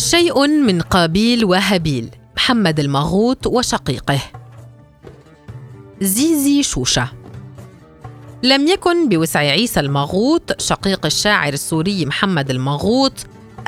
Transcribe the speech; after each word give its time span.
شيء 0.00 0.46
من 0.46 0.80
قابيل 0.80 1.44
وهابيل 1.44 2.10
محمد 2.36 2.80
المغوط 2.80 3.46
وشقيقه. 3.46 4.20
زيزي 6.00 6.62
شوشة. 6.62 7.08
لم 8.42 8.66
يكن 8.66 9.08
بوسع 9.08 9.38
عيسى 9.40 9.80
المغوط 9.80 10.60
شقيق 10.60 11.06
الشاعر 11.06 11.52
السوري 11.52 12.06
محمد 12.06 12.50
المغوط 12.50 13.12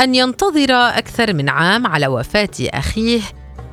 أن 0.01 0.15
ينتظر 0.15 0.73
أكثر 0.73 1.33
من 1.33 1.49
عام 1.49 1.87
على 1.87 2.07
وفاة 2.07 2.51
أخيه 2.61 3.21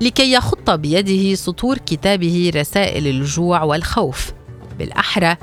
لكي 0.02 0.32
يخط 0.34 0.70
بيده 0.70 1.36
سطور 1.36 1.78
كتابه 1.78 2.52
رسائل 2.55 3.07
الجوع 3.07 3.64
والخوف. 3.64 4.32
بالأحرى 4.80 5.36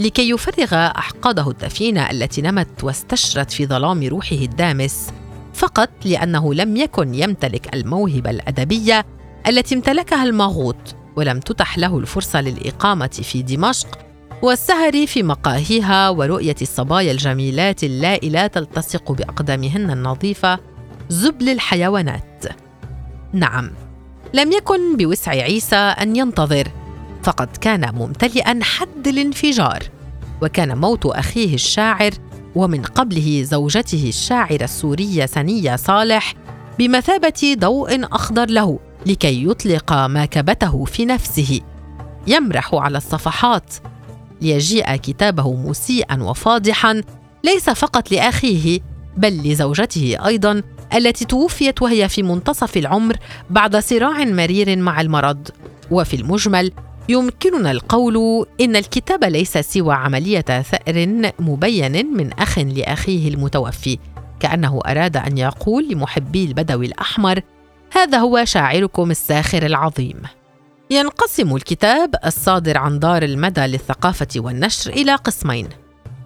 لكي 0.00 0.30
يفرغ 0.30 0.74
أحقاده 0.74 1.50
الدفينة 1.50 2.10
التي 2.10 2.42
نمت 2.42 2.84
واستشرت 2.84 3.50
في 3.50 3.66
ظلام 3.66 4.02
روحه 4.02 4.36
الدامس. 4.36 5.12
فقط 5.54 5.90
لأنه 6.04 6.54
لم 6.54 6.76
يكن 6.76 7.14
يمتلك 7.14 7.74
الموهبة 7.74 8.30
الأدبية 8.30 9.06
التي 9.46 9.74
امتلكها 9.74 10.24
المغوط 10.24 10.76
ولم 11.16 11.40
تتح 11.40 11.78
له 11.78 11.98
الفرصة 11.98 12.40
للإقامة 12.40 13.20
في 13.22 13.42
دمشق 13.42 13.98
والسهر 14.42 15.06
في 15.06 15.22
مقاهيها 15.22 16.08
ورؤية 16.08 16.56
الصبايا 16.62 17.12
الجميلات 17.12 17.84
اللائي 17.84 18.28
لا 18.28 18.46
تلتصق 18.46 19.12
بأقدامهن 19.12 19.90
النظيفة 19.90 20.58
زبل 21.08 21.48
الحيوانات. 21.48 22.44
نعم، 23.32 23.70
لم 24.34 24.52
يكن 24.52 24.96
بوسع 24.96 25.30
عيسى 25.30 25.76
أن 25.76 26.16
ينتظر، 26.16 26.68
فقد 27.22 27.56
كان 27.56 27.94
ممتلئا 27.94 28.58
حد 28.62 29.08
الانفجار، 29.08 29.82
وكان 30.42 30.78
موت 30.78 31.06
أخيه 31.06 31.54
الشاعر 31.54 32.10
ومن 32.54 32.82
قبله 32.82 33.42
زوجته 33.42 34.08
الشاعرة 34.08 34.64
السورية 34.64 35.26
سنية 35.26 35.76
صالح 35.76 36.34
بمثابة 36.78 37.56
ضوء 37.58 38.04
أخضر 38.04 38.50
له 38.50 38.78
لكي 39.06 39.44
يطلق 39.44 39.92
ما 39.92 40.24
كبته 40.24 40.84
في 40.84 41.04
نفسه. 41.04 41.60
يمرح 42.26 42.74
على 42.74 42.98
الصفحات. 42.98 43.74
ليجيء 44.42 44.96
كتابه 44.96 45.54
مسيئا 45.54 46.22
وفاضحا. 46.22 47.02
ليس 47.44 47.70
فقط 47.70 48.12
لأخيه 48.12 48.80
بل 49.16 49.50
لزوجته 49.50 50.26
أيضا 50.26 50.62
التي 50.94 51.24
توفيت 51.24 51.82
وهي 51.82 52.08
في 52.08 52.22
منتصف 52.22 52.76
العمر 52.76 53.16
بعد 53.50 53.76
صراع 53.76 54.24
مرير 54.24 54.76
مع 54.76 55.00
المرض. 55.00 55.48
وفي 55.90 56.16
المجمل 56.16 56.72
يمكننا 57.08 57.70
القول 57.70 58.46
إن 58.60 58.76
الكتاب 58.76 59.24
ليس 59.24 59.58
سوى 59.58 59.94
عملية 59.94 60.40
ثأر 60.40 61.06
مبين 61.38 62.06
من 62.16 62.32
أخ 62.32 62.58
لأخيه 62.58 63.28
المتوفي 63.28 63.98
كأنه 64.40 64.80
أراد 64.86 65.16
أن 65.16 65.38
يقول 65.38 65.88
لمحبي 65.88 66.44
البدوي 66.44 66.86
الأحمر 66.86 67.40
هذا 67.92 68.18
هو 68.18 68.44
شاعركم 68.44 69.10
الساخر 69.10 69.66
العظيم 69.66 70.22
ينقسم 70.90 71.56
الكتاب 71.56 72.14
الصادر 72.26 72.78
عن 72.78 72.98
دار 72.98 73.22
المدى 73.22 73.60
للثقافة 73.60 74.28
والنشر 74.36 74.90
إلى 74.90 75.14
قسمين. 75.14 75.68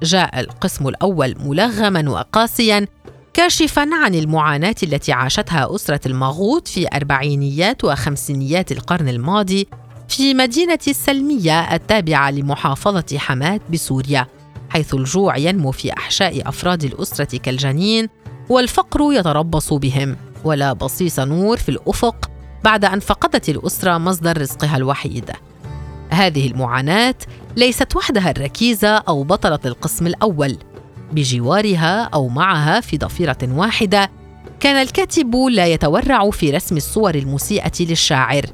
جاء 0.02 0.41
القسم 0.41 0.88
الأول 0.88 1.34
ملغما 1.44 2.10
وقاسيا 2.10 2.86
كاشفا 3.34 3.88
عن 4.04 4.14
المعاناة 4.14 4.74
التي 4.82 5.12
عاشتها 5.12 5.74
أسرة 5.74 6.00
المغوط 6.06 6.69
في 6.69 6.88
أربعينيات 6.94 7.84
وخمسينيات 7.84 8.72
القرن 8.72 9.08
الماضي 9.08 9.69
في 10.09 10.35
مدينة 10.35 10.79
السلمية 10.89 11.75
التابعة 11.75 12.31
لمحافظة 12.31 13.19
حماة 13.19 13.61
بسوريا، 13.73 14.27
حيث 14.71 14.95
الجوع 14.95 15.37
ينمو 15.37 15.71
في 15.71 15.93
أحشاء 15.93 16.49
أفراد 16.49 16.85
الأسرة 16.85 17.39
كالجنين، 17.39 18.09
والفقر 18.49 19.12
يتربص 19.12 19.72
بهم، 19.72 20.16
ولا 20.45 20.72
بصيص 20.72 21.21
نور 21.21 21.56
في 21.56 21.69
الأفق 21.69 22.31
بعد 22.65 22.84
أن 22.84 23.00
فقدت 23.00 23.49
الأسرة 23.49 23.99
مصدر 23.99 24.41
رزقها 24.41 24.77
الوحيد. 24.77 25.31
هذه 26.11 26.47
المعاناة 26.47 27.15
ليست 27.56 27.97
وحدها 27.97 28.31
الركيزة 28.31 28.97
أو 28.97 29.25
بطلة 29.25 29.59
القسم 29.65 30.06
الأول. 30.06 30.56
بجوارها 31.12 32.03
أو 32.03 32.28
معها 32.28 32.81
في 32.81 32.99
ضفيرة 32.99 33.39
واحدة 33.43 34.11
كان 34.61 34.77
الكاتب 34.77 35.37
لا 35.37 35.66
يتورع 35.66 36.31
في 36.31 36.50
رسم 36.50 36.77
الصور 36.77 37.15
المسيئة 37.15 37.72
للشاعر. 37.81 38.47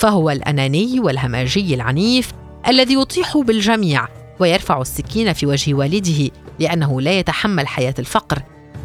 فهو 0.00 0.30
الأناني 0.30 1.00
والهماجي 1.00 1.74
العنيف 1.74 2.32
الذي 2.68 2.94
يطيح 2.94 3.38
بالجميع 3.38 4.08
ويرفع 4.38 4.80
السكين 4.80 5.32
في 5.32 5.46
وجه 5.46 5.74
والده 5.74 6.30
لأنه 6.58 7.00
لا 7.00 7.18
يتحمل 7.18 7.66
حياة 7.66 7.94
الفقر 7.98 8.42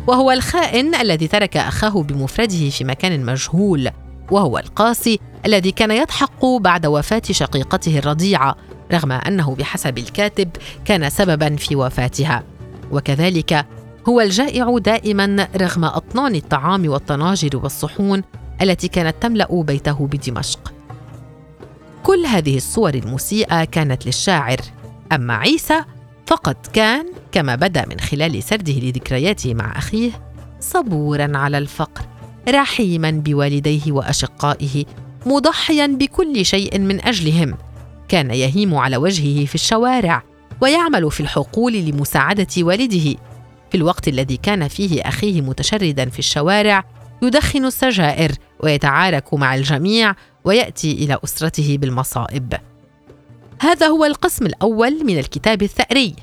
وهو 0.08 0.31
الخائن 0.31 0.96
الذي 0.96 1.28
ترك 1.28 1.58
أخاه 1.58 2.04
بمفرده 2.04 2.70
في 2.70 2.84
مكان 2.84 3.25
مجهول 3.25 3.92
وهو 4.31 4.58
القاسي 4.58 5.20
الذي 5.46 5.72
كان 5.72 5.92
يضحك 5.92 6.46
بعد 6.62 6.86
وفاة 6.86 7.22
شقيقته 7.31 8.00
الرضيعة 8.00 8.56
رغم 8.92 9.12
أنه 9.12 9.56
بحسب 9.56 9.98
الكاتب 9.98 10.50
كان 10.86 11.09
سببا 11.09 11.56
في 11.56 11.75
وفاتها. 11.75 12.44
وكذلك 12.92 13.66
هو 14.09 14.22
الجائع 14.22 14.78
دائما 14.78 15.48
رغم 15.56 15.86
أطنان 15.86 16.36
الطعام 16.36 16.90
والطناجر 16.90 17.58
والصحون 17.58 18.24
التي 18.62 18.88
كانت 18.88 19.16
تملأ 19.22 19.64
بيته 19.68 20.08
بدمشق. 20.08 20.75
كل 22.06 22.26
هذه 22.26 22.58
الصور 22.58 22.94
المسيئة 22.94 23.64
كانت 23.64 24.06
للشاعر. 24.06 24.58
أما 25.12 25.36
عيسى 25.36 25.84
فقد 26.26 26.56
كان 26.74 27.06
كما 27.32 27.56
بدا 27.56 27.86
من 27.86 28.00
خلال 28.00 28.44
سرده 28.44 28.74
لذكرياته 28.74 29.54
مع 29.54 29.78
أخيه 29.78 30.12
صبورا 30.60 31.38
على 31.38 31.58
الفقر 31.58 32.06
رحيما 32.50 33.12
بوالديه 33.12 33.92
وأشقائه 33.92 34.86
مضحيا 35.26 35.88
بكل 35.88 36.46
شيء 36.46 36.80
من 36.80 37.06
أجلهم. 37.06 37.58
كان 38.08 38.32
يهيم 38.32 38.76
على 38.76 38.98
وجهه 38.98 39.46
في 39.46 39.56
الشوارع 39.56 40.24
ويعمل 40.62 41.12
في 41.12 41.20
الحقول 41.20 41.74
لمساعدة 41.74 42.48
والده. 42.58 43.16
في 43.70 43.76
الوقت 43.76 44.08
الذي 44.08 44.38
كان 44.38 44.68
فيه 44.68 45.02
أخيه 45.02 45.42
متشردا 45.42 46.10
في 46.10 46.20
الشوارع 46.20 46.84
يدخن 47.22 47.66
السجائر 47.66 48.32
ويتعارك 48.60 49.34
مع 49.34 49.56
الجميع 49.56 50.16
ويأتي 50.44 50.92
إلى 50.92 51.20
أسرته 51.24 51.78
بالمصائب. 51.82 52.54
هذا 53.62 53.88
هو 53.88 54.06
القسم 54.06 54.46
الأول 54.46 55.06
من 55.06 55.20
الكتاب 55.20 55.64
الثأري. 55.64 56.16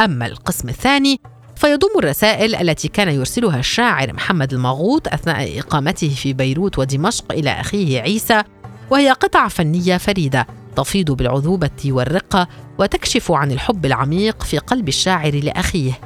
أما 0.00 0.26
القسم 0.26 0.68
الثاني 0.68 1.20
فيضم 1.56 1.98
الرسائل 1.98 2.54
التي 2.54 2.88
كان 2.88 3.08
يرسلها 3.08 3.58
الشاعر 3.58 4.12
محمد 4.12 4.52
المغوط 4.52 5.08
أثناء 5.08 5.58
إقامته 5.58 6.08
في 6.08 6.32
بيروت 6.32 6.78
ودمشق 6.78 7.32
إلى 7.32 7.50
أخيه 7.50 8.00
عيسى 8.00 8.42
وهي 8.90 9.10
قطع 9.10 9.48
فنية 9.48 9.96
فريدة 9.96 10.46
تفيض 10.76 11.10
بالعذوبة 11.10 11.70
والرقة 11.86 12.48
وتكشف 12.78 13.32
عن 13.32 13.52
الحب 13.52 13.86
العميق 13.86 14.42
في 14.42 14.58
قلب 14.58 14.88
الشاعر 14.88 15.34
لأخيه. 15.34 16.00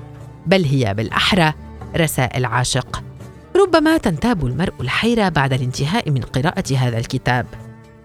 بل 0.47 0.65
هي 0.65 0.95
بالأحرى 0.95 1.53
رسائل 1.97 2.45
عاشق. 2.45 3.03
ربما 3.64 3.97
تنتاب 3.97 4.47
المرء 4.47 4.72
الحيره 4.80 5.28
بعد 5.28 5.52
الانتهاء 5.52 6.10
من 6.10 6.20
قراءة 6.20 6.76
هذا 6.76 6.98
الكتاب. 6.98 7.47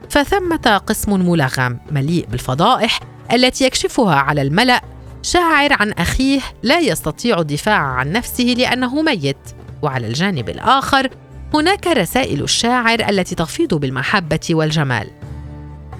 فثمة 0.10 0.78
قسم 0.78 1.30
ملغم 1.30 1.80
مليء 1.92 2.26
بالفضائح 2.32 3.00
التي 3.34 3.66
يكشفها 3.66 4.16
على 4.16 4.42
الملأ 4.42 4.82
شاعر 5.22 5.74
عن 5.74 5.92
أخيه 5.92 6.42
لا 6.64 6.80
يستطيع 6.80 7.40
الدفاع 7.40 7.80
عن 7.80 8.12
نفسه 8.12 8.44
لأنه 8.44 9.02
ميت. 9.02 9.38
وعلى 9.82 10.08
الجانب 10.08 10.50
الآخر 10.50 11.10
هناك 11.54 11.88
رسائل 11.88 12.44
الشاعر 12.44 13.00
التي 13.10 13.36
تفيض 13.36 13.74
بالمحبة 13.74 14.48
والجمال. 14.52 15.10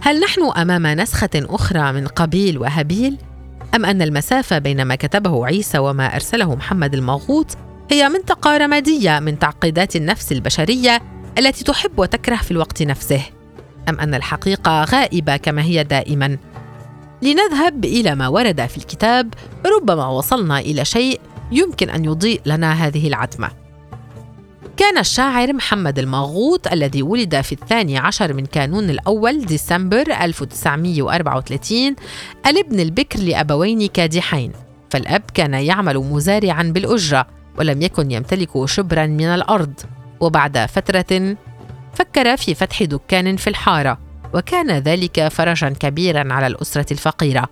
هل 0.02 0.20
نحن 0.20 0.52
أمام 0.58 0.88
نسخة 0.88 1.30
أخرى 1.36 1.92
من 1.92 2.08
قبيل 2.08 2.58
وهابيل؟ 2.58 3.18
أم 3.76 3.86
أن 3.86 4.02
المسافة 4.02 4.58
بين 4.58 4.86
ما 4.86 4.96
كتبه 4.96 5.46
عيسى 5.46 5.78
وما 5.78 6.16
أرسله 6.16 6.56
محمد 6.56 6.94
المغوط 6.94 7.58
هي 7.92 8.10
منطقة 8.10 8.58
رمادية 8.58 9.20
من 9.20 9.40
تعقيدات 9.40 9.96
النفس 9.96 10.32
البشرية 10.32 11.02
التي 11.38 11.64
تحب 11.64 12.00
وتكره 12.00 12.36
في 12.36 12.52
الوقت 12.52 12.84
نفسه. 12.84 13.22
أم 13.90 14.00
أن 14.00 14.14
الحقيقة 14.14 14.84
غائبة 14.84 15.38
كما 15.38 15.64
هي 15.64 15.84
دائما. 15.84 16.38
لنذهب 17.22 17.86
إلى 17.86 18.16
ما 18.16 18.28
ورد 18.28 18.66
في 18.66 18.78
الكتاب 18.78 19.34
ربما 19.66 20.08
وصلنا 20.08 20.60
إلى 20.60 20.86
شيء 20.86 21.20
يمكن 21.52 21.90
أن 21.90 22.06
يضيء 22.06 22.42
لنا 22.46 22.74
هذه 22.74 23.08
العتمة. 23.08 23.50
كان 24.78 24.98
الشاعر 24.98 25.54
محمد 25.54 26.00
المغوط 26.00 26.68
الذي 26.68 27.04
ولد 27.04 27.42
في 27.42 27.52
الثاني 27.52 27.98
عشر 27.98 28.34
من 28.34 28.46
كانون 28.46 28.90
الأول 28.90 29.46
ديسمبر 29.46 30.14
1934 30.22 31.96
الابن 32.48 32.80
البكر 32.80 33.20
لأبوين 33.20 33.88
كادحين 33.88 34.52
فالأب 34.90 35.24
كان 35.34 35.54
يعمل 35.54 35.98
مزارعا 35.98 36.64
بالأجرة. 36.64 37.39
ولم 37.58 37.82
يكن 37.82 38.12
يمتلك 38.12 38.66
شبرا 38.66 39.06
من 39.06 39.26
الأرض. 39.26 39.74
وبعد 40.20 40.58
فترة 40.58 41.36
فكر 41.94 42.38
في 42.38 42.56
فتح 42.56 42.84
دكان 42.84 43.36
في 43.36 43.50
الحارة 43.50 43.98
وكان 44.34 44.72
ذلك 44.72 45.28
فرجا 45.28 45.70
كبيرا 45.70 46.34
على 46.34 46.48
الأسرة 46.48 46.94
الفقيرة. 46.94 47.50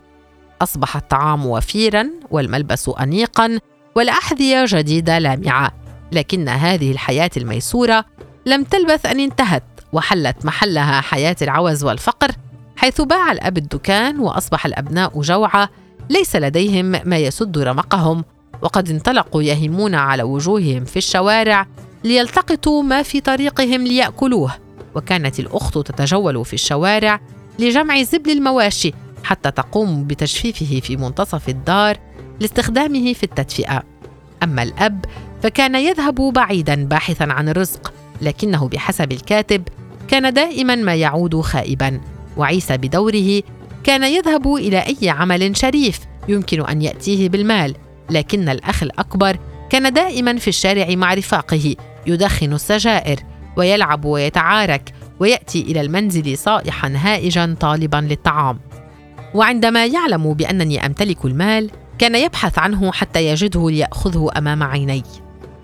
أصبح 0.61 0.95
الطعام 0.95 1.45
وفيرا 1.45 2.09
والملبس 2.31 2.89
انيقا 2.89 3.59
والأحذية 3.95 4.65
جديدة 4.67 5.19
لامعة. 5.19 5.71
لكن 6.11 6.49
هذه 6.49 6.91
الحياة 6.91 7.29
الميسورة 7.37 8.05
لم 8.45 8.63
تلبث 8.63 9.05
أن 9.05 9.19
انتهت 9.19 9.63
وحلت 9.93 10.45
محلها 10.45 11.01
حياة 11.01 11.35
العوز 11.41 11.83
والفقر 11.83 12.31
حيث 12.75 13.01
باع 13.01 13.31
الأب 13.31 13.57
الدكان 13.57 14.19
وأصبح 14.19 14.65
الأبناء 14.65 15.21
جوعى 15.21 15.67
ليس 16.09 16.35
لديهم 16.35 16.85
ما 16.85 17.17
يسد 17.17 17.57
رمقهم. 17.57 18.23
وقد 18.61 18.89
انطلقوا 18.89 19.43
يهمون 19.43 19.95
على 19.95 20.23
وجوههم 20.23 20.85
في 20.85 20.97
الشوارع 20.97 21.67
ليلتقطوا 22.03 22.83
ما 22.83 23.03
في 23.03 23.21
طريقهم 23.21 23.81
ليأكلوه 23.81 24.53
وكانت 24.95 25.39
الأخت 25.39 25.77
تتجول 25.77 26.45
في 26.45 26.53
الشوارع 26.53 27.19
لجمع 27.59 28.03
زبل 28.03 28.31
المواشي 28.31 28.93
حتى 29.23 29.51
تقوم 29.51 30.03
بتجفيفه 30.03 30.79
في 30.79 30.97
منتصف 30.97 31.49
الدار 31.49 31.97
لاستخدامه 32.39 33.13
في 33.13 33.23
التدفئة. 33.23 33.83
أما 34.43 34.63
الأب 34.63 35.05
فكان 35.43 35.75
يذهب 35.75 36.15
بعيدا 36.15 36.85
باحثا 36.85 37.23
عن 37.23 37.49
الرزق 37.49 37.93
لكنه 38.21 38.67
بحسب 38.67 39.11
الكاتب 39.11 39.67
كان 40.07 40.33
دائما 40.33 40.75
ما 40.75 40.95
يعود 40.95 41.41
خائبا 41.41 42.01
وعيسى 42.37 42.77
بدوره 42.77 43.41
كان 43.83 44.03
يذهب 44.03 44.55
إلى 44.55 44.79
أي 44.79 45.09
عمل 45.09 45.57
شريف 45.57 45.99
يمكن 46.27 46.61
أن 46.65 46.81
يأتيه 46.81 47.29
بالمال. 47.29 47.75
لكن 48.09 48.49
الأخ 48.49 48.83
الأكبر 48.83 49.37
كان 49.69 49.93
دائما 49.93 50.37
في 50.37 50.47
الشارع 50.47 50.95
مع 50.95 51.13
رفاقه 51.13 51.75
يدخن 52.07 52.53
السجائر 52.53 53.19
ويلعب 53.57 54.05
ويتعارك 54.05 54.93
ويأتي 55.19 55.61
إلى 55.61 55.81
المنزل 55.81 56.37
صائحا 56.37 56.93
هائجا 56.95 57.55
طالبا 57.59 57.97
للطعام. 57.97 58.59
وعندما 59.33 59.85
يعلم 59.85 60.33
بأنني 60.33 60.85
أمتلك 60.85 61.25
المال 61.25 61.69
كان 61.99 62.15
يبحث 62.15 62.59
عنه 62.59 62.91
حتى 62.91 63.27
يجده 63.27 63.69
ليأخذه 63.69 64.29
أمام 64.37 64.63
عيني. 64.63 65.03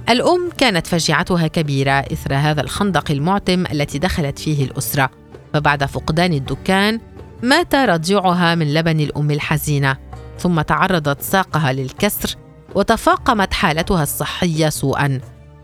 الأم 0.09 0.49
كانت 0.57 0.87
فجعتها 0.87 1.47
كبيرة 1.47 1.91
إثر 1.91 2.35
هذا 2.35 2.61
الخندق 2.61 3.11
المعتم 3.11 3.65
التي 3.71 3.99
دخلت 3.99 4.39
فيه 4.39 4.65
الأسرة. 4.65 5.09
فبعد 5.53 5.85
فقدان 5.85 6.33
الدكان 6.33 6.99
مات 7.43 7.75
رضيعها 7.75 8.55
من 8.55 8.73
لبن 8.73 8.99
الأم 8.99 9.31
الحزينة. 9.31 9.97
ثم 10.43 10.61
تعرضت 10.61 11.21
ساقها 11.21 11.73
للكسر 11.73 12.35
وتفاقمت 12.75 13.53
حالتها 13.53 14.03
الصحية 14.03 14.69
سوءا. 14.69 15.21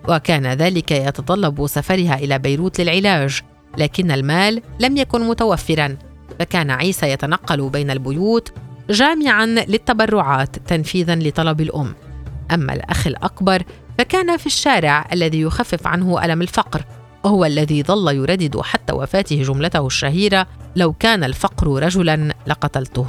وكان 0.07 0.47
ذلك 0.47 0.91
يتطلب 0.91 1.67
سفرها 1.67 2.15
إلى 2.15 2.39
بيروت 2.39 2.81
للعلاج 2.81 3.41
لكن 3.77 4.11
المال 4.11 4.61
لم 4.79 4.97
يكن 4.97 5.27
متوفرا. 5.27 5.97
فكان 6.39 6.71
عيسى 6.71 7.09
يتنقل 7.09 7.69
بين 7.69 7.91
البيوت 7.91 8.53
جامعا 8.89 9.45
للتبرعات 9.45 10.55
تنفيذا 10.55 11.15
لطلب 11.15 11.61
الأم. 11.61 11.95
أما 12.53 12.73
الأخ 12.73 13.07
الأكبر 13.07 13.63
فكان 13.97 14.37
في 14.37 14.45
الشارع 14.45 15.07
الذي 15.13 15.41
يخفف 15.41 15.87
عنه 15.87 16.25
ألم 16.25 16.41
الفقر 16.41 16.85
وهو 17.23 17.45
الذي 17.45 17.83
ظل 17.83 18.15
يردد 18.15 18.61
حتى 18.61 18.93
وفاته 18.93 19.43
جملته 19.43 19.87
الشهيرة 19.87 20.47
لو 20.75 20.93
كان 20.93 21.23
الفقر 21.23 21.67
رجلا 21.67 22.33
لقتلته. 22.47 23.05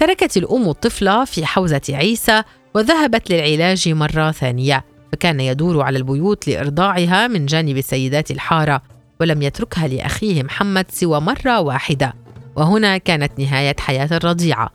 تركت 0.00 0.36
الأم 0.36 0.68
الطفله 0.68 1.24
في 1.24 1.46
حوزة 1.46 1.80
عيسى 1.90 2.42
وذهبت 2.74 3.30
للعلاج 3.30 3.88
مرة 3.88 4.30
ثانية 4.30 4.84
فكان 5.12 5.40
يدور 5.40 5.82
على 5.82 5.98
البيوت 5.98 6.48
لإرضاعها 6.48 7.26
من 7.26 7.46
جانب 7.46 7.80
سيدات 7.80 8.30
الحارة 8.30 8.82
ولم 9.20 9.42
يتركها 9.42 9.88
لأخيه 9.88 10.42
محمد 10.42 10.86
سوى 10.90 11.20
مرة 11.20 11.60
واحدة 11.60 12.14
وهنا 12.56 12.98
كانت 12.98 13.32
نهاية 13.38 13.76
حياة 13.78 14.08
الرضيعة. 14.12 14.70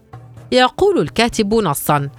يقول 0.52 1.02
الكاتب 1.02 1.54
نصا 1.54 2.10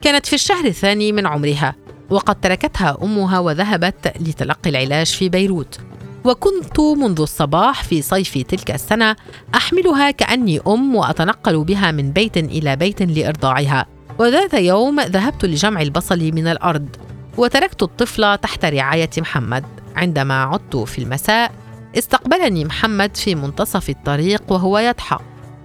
كانت 0.00 0.26
في 0.26 0.32
الشهر 0.32 0.64
الثاني 0.64 1.12
من 1.12 1.26
عمرها 1.26 1.74
وقد 2.10 2.40
تركتها 2.40 2.98
أمها 3.02 3.38
وذهبت 3.38 4.12
لتلقي 4.20 4.70
العلاج 4.70 5.06
في 5.06 5.28
بيروت. 5.28 5.80
وكنت 6.28 6.80
منذ 6.80 7.20
الصباح 7.20 7.84
في 7.84 8.02
صيف 8.02 8.38
تلك 8.38 8.70
السنة 8.70 9.16
أحملها 9.54 10.10
كأني 10.10 10.60
أم 10.66 10.94
وأتنقل 10.94 11.64
بها 11.64 11.90
من 11.90 12.12
بيت 12.12 12.36
إلى 12.36 12.76
بيت 12.76 13.02
لإرضاعها. 13.02 13.86
وذات 14.18 14.54
يوم 14.54 15.00
ذهبت 15.00 15.44
لجمع 15.44 15.82
البصل 15.82 16.18
من 16.18 16.46
الأرض 16.46 16.88
وتركت 17.36 17.82
الطفله 17.82 18.36
تحت 18.36 18.64
رعاية 18.64 19.10
محمد. 19.18 19.64
عندما 19.96 20.42
عدت 20.42 20.76
في 20.76 20.98
المساء 20.98 21.52
استقبلني 21.98 22.64
محمد 22.64 23.16
في 23.16 23.34
منتصف 23.34 23.90
الطريق 23.90 24.42
وهو 24.48 24.78
يضحك 24.78 25.20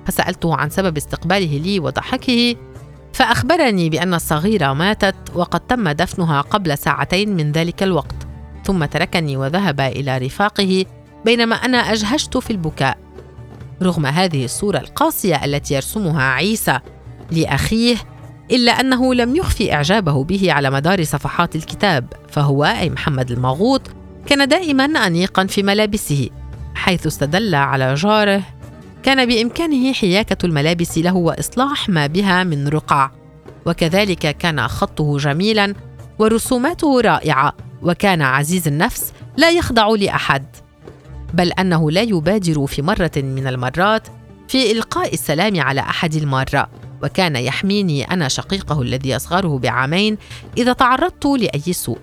فسألته 0.06 0.56
عن 0.56 0.70
سبب 0.70 0.98
استقباله 0.98 1.58
لي 1.58 1.80
وضحكه 1.80 2.56
فأخبرني 3.14 3.90
بأن 3.90 4.14
الصغيرة 4.14 4.74
ماتت 4.74 5.16
وقد 5.36 5.60
تم 5.60 5.90
دفنها 5.90 6.42
قبل 6.42 6.78
ساعتين 6.78 7.36
من 7.36 7.52
ذلك 7.52 7.84
الوقت. 7.84 8.23
ثم 8.66 8.86
تركني 8.86 9.38
وذهب 9.38 9.82
إلى 9.82 10.18
رفاقه 10.18 10.86
بينما 11.26 11.56
أنا 11.56 11.78
أجهشت 11.78 12.38
في 12.38 12.50
البكاء. 12.50 12.98
رغم 13.82 14.06
هذه 14.06 14.46
الصورة 14.46 14.78
القاسية 14.78 15.46
التي 15.46 15.74
يرسمها 15.74 16.24
عيسى 16.24 16.80
لأخيه 17.32 17.96
إلا 18.52 18.72
أنه 18.72 19.14
لم 19.14 19.36
يخفي 19.36 19.74
إعجابه 19.74 20.24
به 20.24 20.54
على 20.54 20.70
مدار 20.70 21.04
صفحات 21.04 21.56
الكتاب 21.56 22.14
فهو 22.30 22.64
أي 22.64 22.90
محمد 22.90 23.32
المغوط 23.32 23.82
كان 24.26 24.48
دائما 24.48 24.84
أنيقا 24.84 25.46
في 25.46 25.64
ملابسه 25.64 26.30
حيث 26.76 27.08
استدل 27.08 27.56
على 27.56 27.94
جاره 27.94 28.44
كان 29.04 29.26
بإمكانه 29.26 29.94
حياكة 29.94 30.46
الملابس 30.46 30.98
له 30.98 31.16
وإصلاح 31.16 31.90
ما 31.90 32.08
بها 32.08 32.44
من 32.44 32.68
رقع 32.68 33.12
وكذلك 33.66 34.38
كان 34.38 34.68
خطه 34.68 35.18
جميلا 35.18 35.74
ورسوماته 36.20 37.02
رائعة. 37.02 37.54
وكان 37.84 38.22
عزيز 38.22 38.68
النفس 38.68 39.14
لا 39.38 39.52
يخضع 39.52 39.88
لأحد 39.88 40.46
بل 41.34 41.52
أنه 41.52 41.92
لا 41.92 42.02
يبادر 42.02 42.68
في 42.68 42.82
مرة 42.82 43.12
من 43.16 43.48
المرات 43.48 44.08
في 44.48 44.72
إلقاء 44.72 45.14
السلام 45.14 45.62
على 45.62 45.82
أحد 45.82 46.14
المارة. 46.14 46.70
وكان 47.04 47.36
يحميني 47.36 48.12
أنا 48.12 48.28
شقيقه 48.28 48.82
الذي 48.82 49.10
يصغره 49.10 49.58
بعامين 49.58 50.18
إذا 50.58 50.74
تعرضت 50.74 51.26
لأي 51.26 51.74
سوء. 51.74 51.98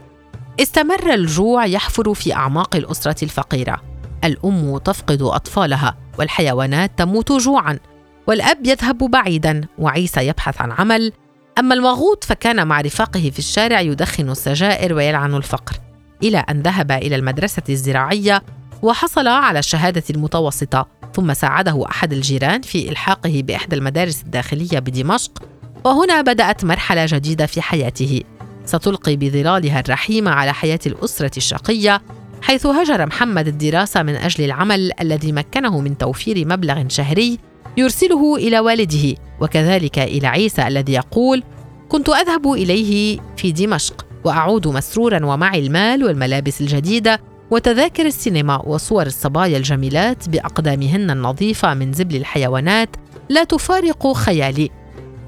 استمر 0.61 1.15
الجوع 1.15 1.67
يحفر 1.67 2.15
في 2.15 2.35
أعماق 2.35 2.77
الأسرة 2.77 3.25
الفقيرة. 3.25 3.83
الأم 4.25 4.79
تفقد 4.79 5.23
أطفالها 5.23 5.97
والحيوانات 6.19 6.91
تموت 6.97 7.33
جوعا 7.33 7.79
والأب 8.27 8.67
يذهب 8.67 8.99
بعيدا 8.99 9.61
وعيسى 9.79 10.27
يبحث 10.27 10.61
عن 10.61 10.73
عمل 10.73 11.13
أما 11.61 11.75
المغوط 11.75 12.25
فكان 12.25 12.67
مع 12.67 12.81
رفاقه 12.81 13.31
في 13.31 13.39
الشارع 13.39 13.81
يدخن 13.81 14.31
السجائر 14.31 14.95
ويلعن 14.95 15.35
الفقر 15.35 15.77
إلى 16.23 16.39
أن 16.39 16.63
ذهب 16.63 16.93
إلى 16.93 17.17
المدرسة 17.17 17.63
الزراعية 17.69 18.43
وحصل 18.83 19.27
على 19.27 19.59
الشهادة 19.59 20.03
المتوسطة 20.11 20.87
ثم 21.15 21.35
ساعده 21.35 21.87
أحد 21.91 22.13
الجيران 22.13 22.63
في 22.63 22.89
إلحاقه 22.89 23.43
بإحدى 23.47 23.77
المدارس 23.77 24.23
الداخلية 24.23 24.79
بدمشق 24.79 25.43
وهنا 25.85 26.23
بدأت 26.23 26.65
مرحلة 26.65 27.07
جديدة 27.09 27.47
في 27.47 27.63
حياته. 27.63 28.21
ستلقي 28.65 29.17
بظلالها 29.17 29.81
الرحيمه 29.81 30.31
على 30.31 30.55
حياة 30.55 30.81
الأسرة 30.87 31.31
الشقية 31.37 32.03
حيث 32.43 32.67
هجر 32.67 33.07
محمد 33.07 33.49
الدراسة 33.49 34.03
من 34.03 34.15
أجل 34.15 34.45
العمل 34.45 34.93
الذي 35.01 35.33
مكنه 35.33 35.81
من 35.81 35.99
توفير 35.99 36.47
مبلغ 36.47 36.89
شهري 36.89 37.39
يرسله 37.77 38.37
إلى 38.37 38.61
والده 38.61 39.15
وكذلك 39.41 39.99
إلى 39.99 40.27
عيسى 40.27 40.67
الذي 40.69 40.93
يقول: 40.93 41.43
كنت 41.89 42.09
أذهب 42.09 42.53
إليه 42.53 43.21
في 43.37 43.53
دمشق 43.53 44.07
وأعود 44.25 44.69
مسرورا 44.69 45.27
ومعي 45.27 45.67
المال 45.67 46.05
والملابس 46.05 46.61
الجديدة 46.61 47.21
وتذاكر 47.51 48.07
السينما 48.07 48.57
وصور 48.67 49.07
الصبايا 49.07 49.57
الجميلات 49.57 50.29
بأقدامهن 50.29 51.11
النظيفة 51.11 51.75
من 51.75 51.93
زبل 51.93 52.17
الحيوانات 52.17 52.97
لا 53.29 53.45
تفارق 53.45 54.13
خيالي. 54.13 54.71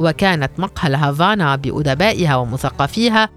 وكانت 0.01 0.51
مقهى 0.59 0.89
الهافانا 0.89 1.57
بأدبائها 1.57 2.37
ومثقفيها 2.37 3.29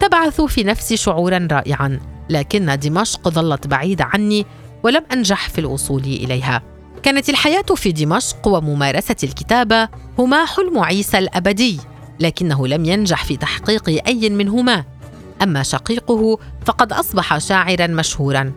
تبعث 0.00 0.40
في 0.40 0.64
نفسي 0.64 0.96
شعورا 0.96 1.48
رائعا 1.52 2.00
لكن 2.30 2.78
دمشق 2.78 3.28
ظلت 3.28 3.66
بعيدة 3.66 4.04
عني 4.04 4.46
ولم 4.82 5.02
أنجح 5.12 5.48
في 5.48 5.58
الوصول 5.58 6.02
إليها. 6.02 6.62
كانت 7.02 7.28
الحياة 7.28 7.62
في 7.62 7.92
دمشق 7.92 8.48
وممارسة 8.48 9.16
الكتابة 9.24 9.88
هما 10.18 10.44
حلم 10.44 10.78
عيسى 10.78 11.18
الأبدي 11.18 11.80
لكنه 12.20 12.66
لم 12.66 12.84
ينجح 12.84 13.24
في 13.24 13.36
تحقيق 13.36 14.06
أي 14.06 14.30
منهما. 14.30 14.84
أما 15.42 15.62
شقيقه 15.62 16.38
فقد 16.66 16.92
أصبح 16.92 17.38
شاعرا 17.38 17.86
مشهورا. 17.86 18.52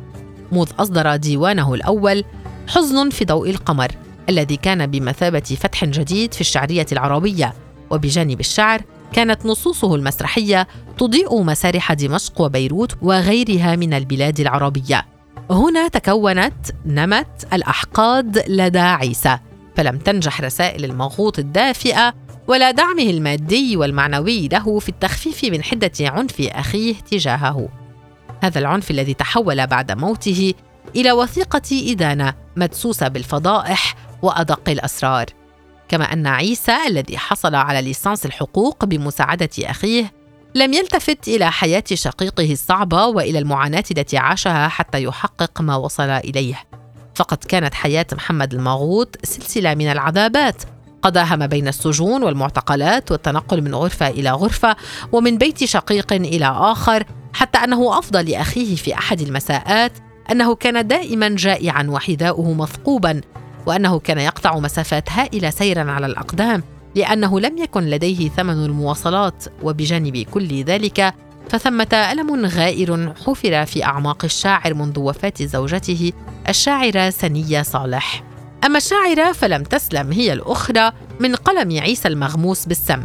مذ 0.52 0.68
أصدر 0.80 1.16
ديوانه 1.16 1.74
الأول 1.74 2.24
حزن 2.68 3.10
في 3.10 3.26
ضوء 3.26 3.50
القمر 3.50 3.92
الذي 4.30 4.58
كان 4.58 4.88
بمثابة 4.88 5.58
فتح 5.60 5.86
جديد 5.86 6.34
في 6.34 6.42
الشعرية 6.42 6.86
العربية. 6.92 7.54
وبجانب 7.90 8.40
الشعر 8.40 8.82
كانت 9.14 9.46
نصوصه 9.46 9.96
المسرحية 9.96 10.68
تضيء 10.98 11.44
مسارح 11.44 11.94
دمشق 11.94 12.42
وبيروت 12.42 12.92
وغيرها 13.02 13.76
من 13.76 13.94
البلاد 13.94 14.40
العربية. 14.40 15.13
هنا 15.52 15.88
تكونت 15.88 16.72
نمت 16.86 17.54
الأحقاد 17.54 18.44
لدى 18.48 18.80
عيسى، 18.80 19.38
فلم 19.76 19.98
تنجح 19.98 20.42
رسائل 20.42 20.86
المغوط 20.86 21.40
الدافئة 21.40 22.14
ولا 22.48 22.72
دعمه 22.72 23.04
المادي 23.04 23.78
والمعنوي 23.78 24.48
له 24.48 24.80
في 24.80 24.90
التخفيف 24.90 25.44
من 25.44 25.64
حدة 25.64 25.92
عنف 26.02 26.42
أخيه 26.42 26.96
تجاهه. 27.12 27.70
هذا 28.44 28.60
العنف 28.60 28.92
الذي 28.92 29.14
تحول 29.14 29.68
بعد 29.68 29.92
موته 29.92 30.54
إلى 30.96 31.12
وثيقة 31.12 31.92
إدانة 31.92 32.34
مدسوسة 32.56 33.08
بالفضائح 33.08 33.96
وأدق 34.22 34.70
الأسرار 34.70 35.26
كما 35.88 36.14
أن 36.14 36.28
عيسى 36.28 36.78
الذي 36.88 37.18
حصل 37.18 37.56
على 37.56 37.82
ليسانس 37.82 38.26
الحقوق 38.26 38.86
بمساعدة 38.86 39.50
أخيه 39.60 40.12
لم 40.56 40.74
يلتفت 40.74 41.28
إلى 41.28 41.52
حياة 41.52 41.84
شقيقه 41.94 42.52
الصعبة 42.52 43.06
وإلى 43.06 43.40
المعاناة 43.40 43.84
التي 43.92 44.18
عاشها 44.18 44.68
حتى 44.68 45.04
يحقق 45.04 45.62
ما 45.62 45.76
وصل 45.76 46.10
إليه. 46.10 46.64
فقد 47.16 47.38
كانت 47.38 47.74
حياة 47.74 48.06
محمد 48.14 48.54
المغوط 48.54 49.18
سلسلة 49.24 49.76
من 49.76 49.92
العذابات. 49.92 50.64
قضاها 51.02 51.36
ما 51.36 51.46
بين 51.46 51.68
السجون 51.68 52.24
والمعتقلات 52.24 53.12
والتنقل 53.12 53.62
من 53.62 53.76
غرفة 53.76 54.08
إلى 54.08 54.32
غرفة 54.32 54.76
ومن 55.12 55.38
بيت 55.38 55.64
شقيق 55.64 56.14
إلى 56.14 56.46
آخر 56.46 57.04
حتى 57.34 57.58
أنه 57.58 58.00
افضى 58.00 58.32
لأخيه 58.32 58.76
في 58.76 58.94
أحد 58.94 59.22
المساءات 59.22 59.92
أنه 60.32 60.56
كان 60.56 60.88
دائما 60.88 61.30
جائعا 61.30 61.84
وحذاؤه 61.90 62.54
مثقوبا 62.54 63.22
وأنه 63.66 64.00
كان 64.00 64.18
يقطع 64.18 64.60
مسافات 64.60 65.12
هائلة 65.12 65.50
سيرا 65.50 65.92
على 65.92 66.06
الأقدام. 66.06 66.64
لأنه 66.96 67.40
لم 67.40 67.58
يكن 67.58 67.84
لديه 67.84 68.30
ثمن 68.30 68.66
المواصلات 68.66 69.46
وبجانب 69.64 70.18
كل 70.18 70.64
ذلك 70.64 71.14
فثمة 71.50 71.94
ألم 71.94 72.46
غائر 72.46 73.14
حفر 73.26 73.66
في 73.66 73.84
أعماق 73.84 74.26
الشاعر 74.26 74.74
منذ 74.74 75.00
وفاة 75.00 75.34
زوجته 75.40 76.12
الشاعرة 76.50 77.10
سنية 77.10 77.62
صالح. 77.62 78.24
أما 78.66 78.78
الشاعرة 78.78 79.32
فلم 79.32 79.64
تسلم 79.64 80.12
هي 80.12 80.34
الأخرى 80.34 80.92
من 81.20 81.36
قلم 81.36 81.80
عيسى 81.80 82.08
المغموس 82.08 82.66
بالسم. 82.66 83.04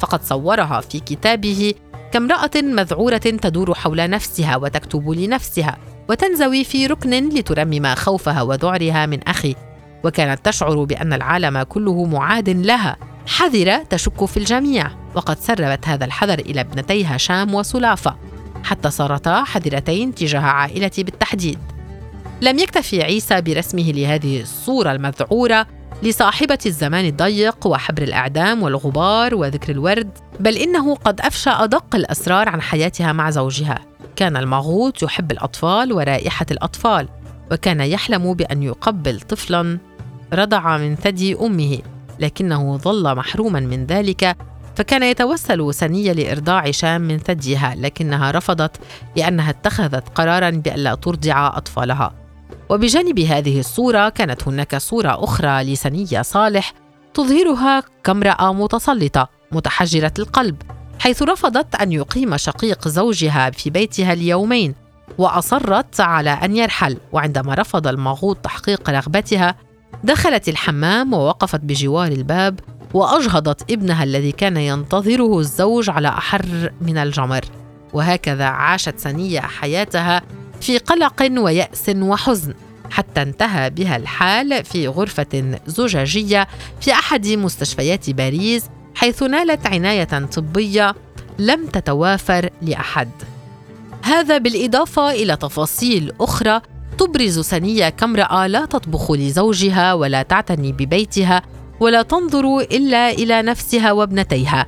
فقد 0.00 0.22
صورها 0.22 0.80
في 0.80 1.00
كتابه 1.00 1.74
كامرأة 2.12 2.50
مذعورة 2.54 3.18
تدور 3.18 3.74
حول 3.74 4.10
نفسها 4.10 4.56
وتكتب 4.56 5.10
لنفسها 5.10 5.78
وتنزوي 6.08 6.64
في 6.64 6.86
ركن 6.86 7.28
لترمم 7.28 7.94
خوفها 7.94 8.42
وذعرها 8.42 9.06
من 9.06 9.22
أخي. 9.22 9.54
وكانت 10.04 10.46
تشعر 10.46 10.84
بأن 10.84 11.12
العالم 11.12 11.62
كله 11.62 12.04
معاد 12.04 12.48
لها. 12.48 12.96
حذرة 13.26 13.82
تشك 13.90 14.24
في 14.24 14.36
الجميع 14.36 14.90
وقد 15.14 15.38
سربت 15.38 15.88
هذا 15.88 16.04
الحذر 16.04 16.38
إلى 16.38 16.60
ابنتيها 16.60 17.16
شام 17.16 17.54
وسلافة 17.54 18.16
حتى 18.64 18.90
صارتا 18.90 19.44
حذرتين 19.44 20.14
تجاه 20.14 20.40
عائلتي 20.40 21.02
بالتحديد. 21.02 21.58
لم 22.42 22.58
يكتفي 22.58 23.02
عيسى 23.02 23.40
برسمه 23.40 23.92
لهذه 23.92 24.40
الصورة 24.40 24.92
المذعورة 24.92 25.66
لصاحبة 26.02 26.58
الزمان 26.66 27.04
الضيق 27.04 27.66
وحبر 27.66 28.02
الأعدام 28.02 28.62
والغبار 28.62 29.34
وذكر 29.34 29.72
الورد 29.72 30.10
بل 30.40 30.56
إنه 30.56 30.94
قد 30.94 31.20
أفشى 31.20 31.50
أدق 31.50 31.94
الأسرار 31.94 32.48
عن 32.48 32.62
حياتها 32.62 33.12
مع 33.12 33.30
زوجها. 33.30 33.78
كان 34.16 34.36
المغوط 34.36 35.02
يحب 35.02 35.32
الأطفال 35.32 35.92
ورائحة 35.92 36.46
الأطفال 36.50 37.08
وكان 37.52 37.80
يحلم 37.80 38.34
بأن 38.34 38.62
يقبل 38.62 39.20
طفلا 39.20 39.78
رضع 40.32 40.76
من 40.76 40.96
ثدي 40.96 41.34
أمه. 41.34 41.78
لكنه 42.20 42.76
ظل 42.76 43.16
محروما 43.16 43.60
من 43.60 43.86
ذلك 43.86 44.36
فكان 44.76 45.02
يتوسل 45.02 45.74
سنية 45.74 46.12
لإرضاع 46.12 46.70
شام 46.70 47.00
من 47.00 47.18
ثديها 47.18 47.74
لكنها 47.78 48.30
رفضت 48.30 48.76
لأنها 49.16 49.50
اتخذت 49.50 50.08
قرارا 50.08 50.50
بالا 50.50 50.94
ترضع 50.94 51.46
أطفالها. 51.56 52.14
وبجانب 52.68 53.18
هذه 53.18 53.60
الصورة 53.60 54.08
كانت 54.08 54.48
هناك 54.48 54.76
صورة 54.76 55.24
أخرى 55.24 55.72
لسنية 55.72 56.22
صالح 56.22 56.72
تظهرها 57.14 57.82
كامرأة 58.04 58.52
متسلطة 58.52 59.28
متحجرة 59.52 60.12
القلب 60.18 60.62
حيث 61.00 61.22
رفضت 61.22 61.74
أن 61.74 61.92
يقيم 61.92 62.36
شقيق 62.36 62.88
زوجها 62.88 63.50
في 63.50 63.70
بيتها 63.70 64.14
ليومين 64.14 64.74
وأصرت 65.18 66.00
على 66.00 66.30
أن 66.30 66.56
يرحل 66.56 66.98
وعندما 67.12 67.54
رفض 67.54 67.86
المغوط 67.86 68.36
تحقيق 68.36 68.90
رغبتها 68.90 69.54
دخلت 70.04 70.48
الحمام 70.48 71.12
ووقفت 71.12 71.60
بجوار 71.60 72.12
الباب 72.12 72.60
وأجهضت 72.94 73.70
ابنها 73.70 74.04
الذي 74.04 74.32
كان 74.32 74.56
ينتظره 74.56 75.38
الزوج 75.38 75.90
على 75.90 76.08
أحر 76.08 76.72
من 76.80 76.98
الجمر. 76.98 77.44
وهكذا 77.92 78.44
عاشت 78.44 78.98
سنية 78.98 79.40
حياتها 79.40 80.22
في 80.60 80.78
قلق 80.78 81.28
ويأس 81.38 81.88
وحزن 81.88 82.54
حتى 82.90 83.22
انتهى 83.22 83.70
بها 83.70 83.96
الحال 83.96 84.64
في 84.64 84.88
غرفة 84.88 85.58
زجاجية 85.66 86.48
في 86.80 86.92
أحد 86.92 87.26
مستشفيات 87.26 88.10
باريس 88.10 88.64
حيث 88.94 89.22
نالت 89.22 89.66
عناية 89.66 90.04
طبية 90.04 90.94
لم 91.38 91.66
تتوافر 91.66 92.50
لأحد. 92.62 93.10
هذا 94.02 94.38
بالإضافة 94.38 95.10
إلى 95.10 95.36
تفاصيل 95.36 96.12
أخرى 96.20 96.60
تبرز 96.98 97.38
سنية 97.38 97.88
كامرأة 97.88 98.46
لا 98.46 98.64
تطبخ 98.64 99.10
لزوجها 99.10 99.94
ولا 99.94 100.22
تعتني 100.22 100.72
ببيتها 100.72 101.42
ولا 101.80 102.02
تنظر 102.02 102.58
إلا 102.60 103.10
إلى 103.10 103.42
نفسها 103.42 103.92
وابنتيها. 103.92 104.66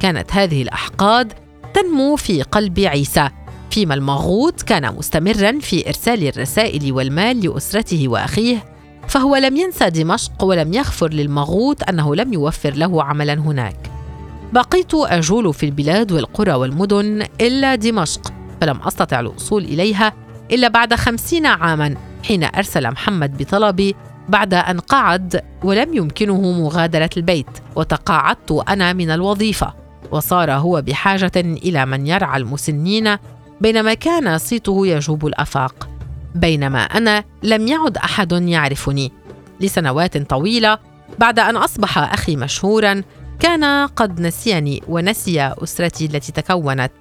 كانت 0.00 0.32
هذه 0.32 0.62
الأحقاد 0.62 1.32
تنمو 1.74 2.16
في 2.16 2.42
قلب 2.42 2.80
عيسى 2.80 3.28
فيما 3.70 3.94
المغوط 3.94 4.62
كان 4.62 4.94
مستمرا 4.94 5.58
في 5.60 5.88
إرسال 5.88 6.28
الرسائل 6.28 6.92
والمال 6.92 7.46
لأسرته 7.46 8.08
وأخيه 8.08 8.64
فهو 9.08 9.36
لم 9.36 9.56
ينسى 9.56 9.90
دمشق 9.90 10.44
ولم 10.44 10.72
يغفر 10.72 11.12
للمغوط 11.12 11.88
أنه 11.88 12.14
لم 12.14 12.32
يوفر 12.32 12.70
له 12.70 13.02
عملا 13.02 13.34
هناك. 13.34 13.90
بقيت 14.52 14.94
أجول 14.94 15.54
في 15.54 15.66
البلاد 15.66 16.12
والقرى 16.12 16.52
والمدن 16.52 17.26
إلا 17.40 17.74
دمشق 17.74 18.32
فلم 18.60 18.80
أستطع 18.82 19.20
الوصول 19.20 19.64
إليها 19.64 20.12
إلا 20.50 20.68
بعد 20.68 20.94
خمسين 20.94 21.46
عاما 21.46 21.94
حين 22.24 22.44
أرسل 22.44 22.90
محمد 22.90 23.36
بطلبي 23.36 23.94
بعد 24.28 24.54
أن 24.54 24.80
قعد 24.80 25.42
ولم 25.62 25.94
يمكنه 25.94 26.40
مغادرة 26.40 27.10
البيت 27.16 27.46
وتقاعدت 27.76 28.64
أنا 28.68 28.92
من 28.92 29.10
الوظيفة. 29.10 29.74
وصار 30.10 30.52
هو 30.52 30.82
بحاجة 30.82 31.32
إلى 31.36 31.86
من 31.86 32.06
يرعى 32.06 32.40
المسنين 32.40 33.16
بينما 33.60 33.94
كان 33.94 34.38
صيته 34.38 34.86
يجوب 34.86 35.26
الأفاق. 35.26 35.88
بينما 36.34 36.82
أنا 36.82 37.24
لم 37.42 37.66
يعد 37.66 37.96
أحد 37.96 38.32
يعرفني. 38.32 39.12
لسنوات 39.60 40.18
طويلة 40.18 40.78
بعد 41.18 41.38
أن 41.38 41.56
أصبح 41.56 41.98
أخي 41.98 42.36
مشهورا 42.36 43.02
كان 43.40 43.86
قد 43.86 44.20
نسيني 44.20 44.82
ونسي 44.88 45.42
أسرتي 45.42 46.04
التي 46.06 46.32
تكونت. 46.32 46.92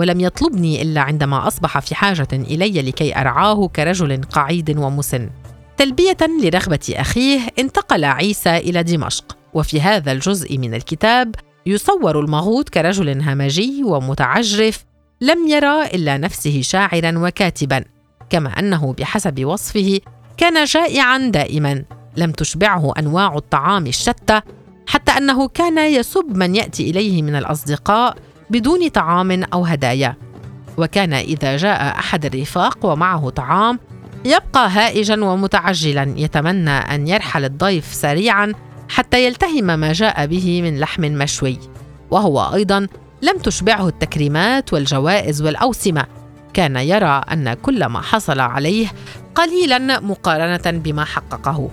ولم 0.00 0.20
يطلبني 0.20 0.82
إلا 0.82 1.00
عندما 1.00 1.46
أصبح 1.46 1.78
في 1.78 1.94
حاجة 1.94 2.28
إلي 2.32 2.82
لكي 2.82 3.16
أرعاه 3.16 3.68
كرجل 3.68 4.20
قعيد 4.22 4.78
ومسن. 4.78 5.30
تلبية 5.76 6.16
لرغبة 6.42 6.94
أخيه 6.96 7.40
انتقل 7.58 8.04
عيسى 8.04 8.56
إلى 8.56 8.82
دمشق 8.82 9.36
وفي 9.54 9.80
هذا 9.80 10.12
الجزء 10.12 10.58
من 10.58 10.74
الكتاب 10.74 11.34
يصور 11.66 12.20
المغوط 12.20 12.68
كرجل 12.68 13.22
همجي 13.22 13.84
ومتعجرف 13.84 14.84
لم 15.20 15.48
يرى 15.48 15.84
إلا 15.84 16.18
نفسه 16.18 16.60
شاعرا 16.60 17.18
وكاتبا 17.18 17.84
كما 18.30 18.58
أنه 18.58 18.92
بحسب 18.92 19.44
وصفه 19.44 20.00
كان 20.36 20.64
جائعا 20.64 21.18
دائما 21.18 21.84
لم 22.16 22.32
تشبعه 22.32 22.92
أنواع 22.98 23.36
الطعام 23.36 23.86
الشتى 23.86 24.40
حتى 24.86 25.12
أنه 25.12 25.48
كان 25.48 25.78
يسب 25.78 26.36
من 26.36 26.56
يأتي 26.56 26.90
إليه 26.90 27.22
من 27.22 27.36
الأصدقاء 27.36 28.16
بدون 28.50 28.88
طعام 28.88 29.44
أو 29.44 29.64
هدايا. 29.64 30.16
وكان 30.76 31.12
إذا 31.12 31.56
جاء 31.56 31.98
أحد 31.98 32.24
الرفاق 32.24 32.78
ومعه 32.86 33.30
طعام 33.30 33.78
يبقى 34.24 34.70
هائجا 34.70 35.24
ومتعجلا 35.24 36.14
يتمنى 36.16 36.70
أن 36.70 37.08
يرحل 37.08 37.44
الضيف 37.44 37.94
سريعا 37.94 38.52
حتى 38.88 39.24
يلتهم 39.24 39.64
ما 39.64 39.92
جاء 39.92 40.26
به 40.26 40.62
من 40.62 40.80
لحم 40.80 41.02
مشوي. 41.02 41.58
وهو 42.10 42.52
أيضا 42.54 42.86
لم 43.22 43.38
تشبعه 43.38 43.88
التكريمات 43.88 44.72
والجوائز 44.72 45.42
والأوسمة. 45.42 46.06
كان 46.54 46.76
يرى 46.76 47.22
أن 47.32 47.54
كل 47.54 47.86
ما 47.86 48.00
حصل 48.00 48.40
عليه 48.40 48.92
قليلا 49.34 50.00
مقارنة 50.00 50.78
بما 50.78 51.04
حققه. 51.04 51.70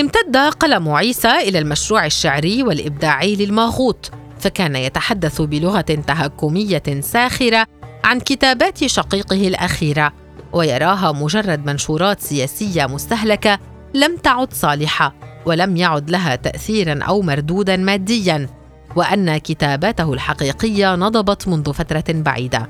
امتد 0.00 0.36
قلم 0.36 0.88
عيسى 0.88 1.30
إلى 1.30 1.58
المشروع 1.58 2.06
الشعري 2.06 2.62
والإبداعي 2.62 3.36
للماغوط 3.36 4.10
فكان 4.44 4.76
يتحدث 4.76 5.40
بلغة 5.40 5.80
تهكمية 5.80 6.82
ساخرة 7.00 7.66
عن 8.04 8.20
كتابات 8.20 8.84
شقيقه 8.86 9.48
الأخيرة 9.48 10.12
ويراها 10.52 11.12
مجرد 11.12 11.66
منشورات 11.66 12.20
سياسية 12.20 12.86
مستهلكة 12.86 13.58
لم 13.94 14.16
تعد 14.16 14.52
صالحة 14.52 15.14
ولم 15.46 15.76
يعد 15.76 16.10
لها 16.10 16.36
تاثيرا 16.36 17.04
أو 17.04 17.22
مردودا 17.22 17.76
ماديا 17.76 18.48
وأن 18.96 19.38
كتاباته 19.38 20.12
الحقيقية 20.12 20.94
نضبت 20.94 21.48
منذ 21.48 21.72
فترة 21.72 22.04
بعيدة. 22.08 22.68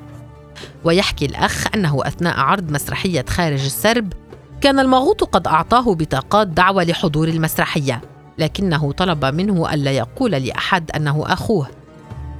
ويحكي 0.84 1.26
الأخ 1.26 1.66
أنه 1.74 2.06
أثناء 2.06 2.40
عرض 2.40 2.70
مسرحية 2.70 3.24
خارج 3.28 3.64
السرب 3.64 4.12
كان 4.60 4.78
المغوط 4.78 5.24
قد 5.24 5.46
أعطاه 5.46 5.94
بطاقات 5.94 6.48
دعوة 6.48 6.84
لحضور 6.84 7.28
المسرحية. 7.28 8.13
لكنه 8.38 8.92
طلب 8.92 9.24
منه 9.24 9.74
ألا 9.74 9.90
يقول 9.90 10.30
لأحد 10.30 10.90
أنه 10.90 11.24
أخوه. 11.26 11.68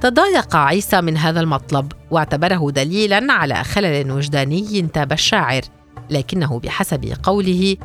تضايق 0.01 0.55
عيسى 0.55 1.01
من 1.01 1.17
هذا 1.17 1.39
المطلب 1.39 1.91
واعتبره 2.11 2.71
دليلا 2.71 3.33
على 3.33 3.63
خلل 3.63 4.11
وجداني 4.11 4.79
انتاب 4.79 5.11
الشاعر. 5.11 5.61
لكنه 6.09 6.59
بحسب 6.59 7.13
قوله 7.23 7.77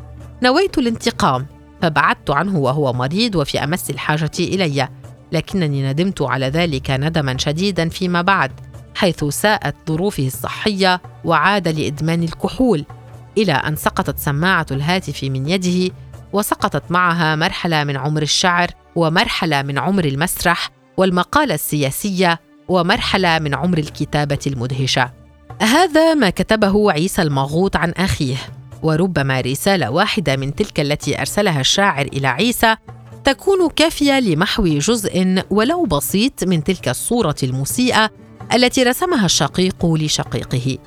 نويت 0.43 0.79
الانتقام 0.79 1.47
فبعدت 1.83 2.31
عنه 2.31 2.59
وهو 2.59 2.93
مريض 2.93 3.35
وفي 3.37 3.65
أمس 3.65 3.91
الحاجة 3.91 4.31
إلي. 4.39 4.89
لكنني 5.33 5.91
ندمت 5.93 6.23
على 6.23 6.47
ذلك 6.47 6.91
ندما 6.91 7.39
شديدا 7.39 7.89
فيما 7.89 8.23
بعد 8.23 8.53
حيث 8.95 9.25
ساءت 9.25 9.75
ظروفه 9.89 10.27
الصحية 10.27 11.01
وعاد 11.25 11.69
لإدمان 11.69 12.23
الكحول. 12.23 12.85
إلى 13.39 13.53
أن 13.53 13.77
سقطت 13.77 14.19
سماعة 14.19 14.67
الهاتف 14.71 15.25
من 15.25 15.49
يده 15.49 15.95
وسقطت 16.33 16.91
معها 16.91 17.37
مرحلة 17.37 17.85
من 17.85 17.97
عمر 17.97 18.23
الشعر 18.23 18.71
ومرحلة 18.97 19.63
من 19.63 19.79
عمر 19.79 20.05
المسرح 20.05 20.71
والمقالة 20.97 21.55
السياسية 21.55 22.41
ومرحلة 22.69 23.39
من 23.39 23.55
عمر 23.55 23.79
الكتابة 23.79 24.39
المدهشة. 24.47 25.13
هذا 25.61 26.15
ما 26.15 26.31
كتبه 26.31 26.93
عيسى 26.93 27.23
المغوط 27.23 27.77
عن 27.77 27.91
أخيه. 27.91 28.37
وربما 28.83 29.41
رسالة 29.41 29.91
واحدة 29.91 30.37
من 30.37 30.55
تلك 30.55 30.81
التي 30.81 31.21
أرسلها 31.21 31.61
الشاعر 31.61 32.07
إلى 32.07 32.29
عيسى 32.29 32.77
تكون 33.25 33.69
كافية 33.69 34.21
لمحو 34.21 34.65
جزء 34.65 35.45
ولو 35.51 35.85
بسيط 35.85 36.45
من 36.45 36.65
تلك 36.65 36.89
الصورة 36.89 37.37
المسيئة 37.43 38.11
التي 38.55 38.83
رسمها 38.83 39.25
الشقيق 39.25 39.87
لشقيقه. 39.87 40.79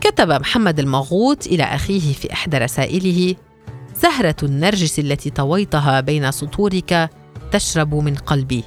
كتب 0.00 0.32
محمد 0.32 0.78
المغوط 0.78 1.46
إلى 1.46 1.62
أخيه 1.62 2.12
في 2.12 2.32
إحدى 2.32 2.58
رسائله 2.58 3.34
زهرة 4.02 4.36
النرجس 4.42 4.98
التي 4.98 5.30
طويتها 5.30 6.00
بين 6.00 6.30
سطورك 6.30 7.10
تشرب 7.52 7.94
من 7.94 8.14
قلبي. 8.14 8.64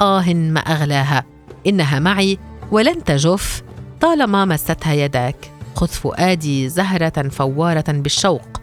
آه 0.00 0.32
ما 0.32 0.60
أغلاها. 0.60 1.24
إنها 1.66 1.98
معي 1.98 2.38
ولن 2.70 3.04
تجف 3.04 3.62
طالما 4.00 4.44
مستها 4.44 4.92
يداك. 4.92 5.36
خذ 5.74 5.88
فؤادي 5.88 6.68
زهرة 6.68 7.28
فوارة 7.28 7.84
بالشوق. 7.88 8.60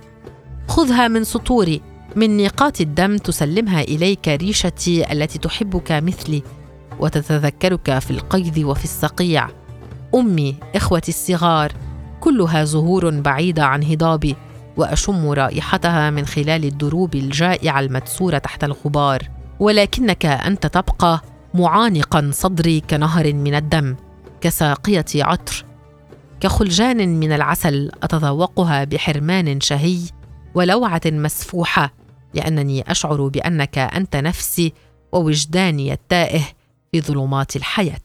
خذها 0.68 1.08
من 1.08 1.24
سطوري. 1.24 1.82
من 2.16 2.38
نقاط 2.38 2.82
الدم 2.82 3.18
تسلمها 3.18 3.82
إليك 3.82 4.28
ريشتي 4.28 5.12
التي 5.12 5.40
تحبك 5.40 5.92
مثلي 5.92 6.44
وتتذكرك 7.00 8.00
في 8.00 8.12
القيظ 8.12 8.60
وفي 8.66 8.84
الصقيع. 8.84 9.48
أمي 10.16 10.56
إخوتي 10.76 11.12
الصغار 11.12 11.72
كلها 12.20 12.64
زهور 12.64 13.10
بعيدة 13.10 13.66
عن 13.66 13.84
هضابي. 13.84 14.36
وأشم 14.78 15.30
رائحتها 15.30 16.10
من 16.10 16.26
خلال 16.26 16.66
الدروب 16.66 17.16
الجائعة 17.16 17.80
المدسورة 17.80 18.38
تحت 18.38 18.64
الغبار. 18.64 19.30
ولكنك 19.60 20.26
أنت 20.26 20.68
تبقى 20.68 21.22
معانقا 21.54 22.32
صدري 22.34 22.80
كنهر 22.80 23.34
من 23.34 23.56
الدم 23.56 23.96
كساقية 24.42 25.06
عطر 25.16 25.66
كخلجان 26.40 27.20
من 27.20 27.32
العسل 27.32 27.92
أتذوقها 28.04 28.84
بحرمان 28.84 29.62
شهي 29.62 30.00
ولوعة 30.56 31.02
مسفوحة 31.06 31.94
لأنني 32.34 32.92
أشعر 32.92 33.28
بأنك 33.28 33.78
أنت 33.78 34.16
نفسي 34.16 34.74
ووجداني 35.12 35.94
التائه 35.94 36.42
في 36.92 37.02
ظلمات 37.02 37.56
الحياة. 37.56 38.00